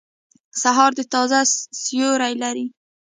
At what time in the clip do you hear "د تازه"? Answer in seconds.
0.95-1.39